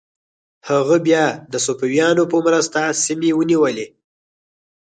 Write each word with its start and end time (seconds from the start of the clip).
هغه 0.69 0.97
بیا 1.07 1.25
د 1.51 1.53
صفویانو 1.65 2.23
په 2.31 2.37
مرسته 2.45 2.79
سیمې 3.03 3.31
ونیولې. 3.35 3.87